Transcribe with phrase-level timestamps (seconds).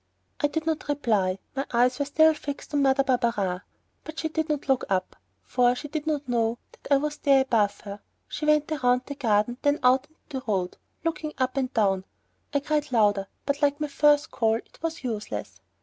[0.41, 3.61] I did not reply; my eyes were still fixed on Mother Barberin.
[4.03, 7.41] But she did not look up, for she did not know that I was there
[7.41, 7.99] above her.
[8.27, 12.05] She went round the garden, then out into the road, looking up and down.
[12.51, 15.61] I cried louder, but like my first call it was useless.